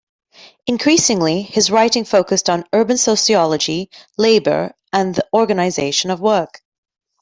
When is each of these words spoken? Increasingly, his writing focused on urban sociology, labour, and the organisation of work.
Increasingly, 0.65 1.43
his 1.43 1.69
writing 1.69 2.05
focused 2.05 2.49
on 2.49 2.65
urban 2.73 2.97
sociology, 2.97 3.91
labour, 4.17 4.73
and 4.91 5.13
the 5.13 5.27
organisation 5.31 6.09
of 6.09 6.19
work. 6.19 6.63